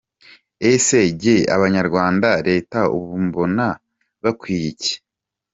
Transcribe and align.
Ese 0.71 0.97
jye 1.21 1.35
abarwanya 1.55 2.31
Leta 2.47 2.79
ubu 2.97 3.13
mbona 3.27 3.65
bakwiye 4.23 4.65
iki? 4.73 4.95